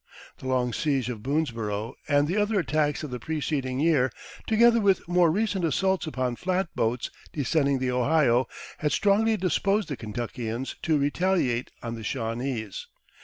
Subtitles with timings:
[0.39, 4.11] The long siege of Boonesborough and the other attacks of the preceding year,
[4.47, 8.47] together with more recent assaults upon flatboats descending the Ohio,
[8.79, 12.87] had strongly disposed the Kentuckians to retaliate on the Shawnese.